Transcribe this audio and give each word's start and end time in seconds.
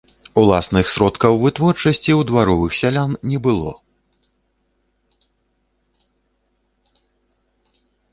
Уласных 0.41 0.85
сродкаў 0.91 1.33
вытворчасці 1.43 1.99
ў 2.03 2.27
дваровых 2.29 2.77
сялян 2.77 3.13
не 3.33 3.41
было. 3.49 3.75